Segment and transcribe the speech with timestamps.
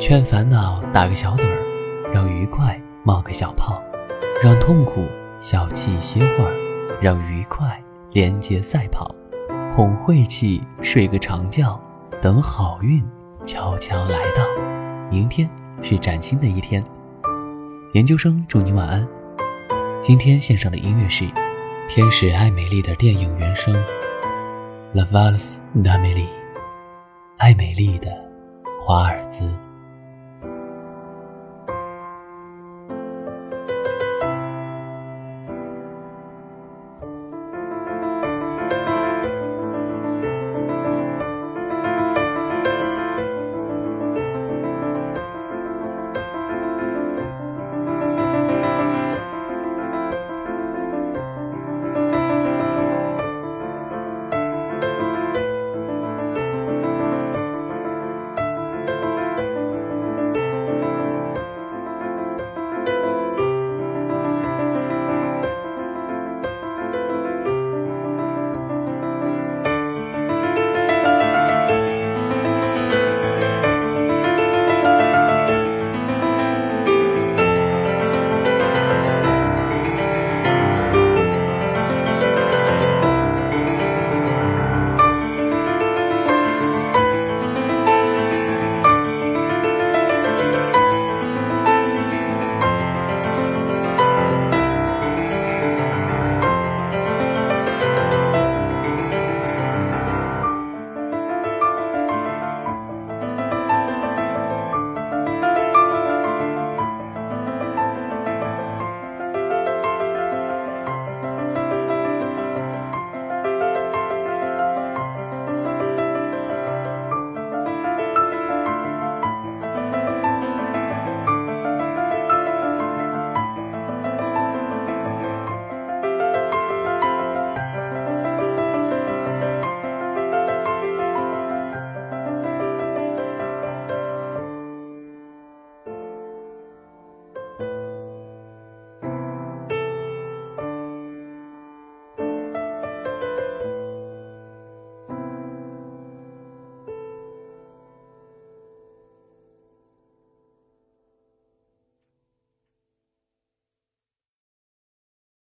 [0.00, 3.80] 劝烦恼打个小盹儿，让愉快冒个小泡，
[4.42, 5.06] 让痛苦
[5.42, 7.78] 小憩歇会儿，让愉快
[8.12, 9.14] 连接赛跑，
[9.76, 11.78] 哄晦气睡个长觉，
[12.18, 13.04] 等好运
[13.44, 14.42] 悄悄来到。
[15.10, 15.48] 明天
[15.82, 16.82] 是崭新的一天。
[17.92, 19.06] 研究生祝你晚安。
[20.00, 21.24] 今天献上的音乐是
[21.90, 23.74] 《天使爱美丽》的电影原声，
[24.94, 26.24] 《La Valse d'Amélie》，
[27.36, 28.08] 爱美丽的
[28.80, 29.52] 华尔兹。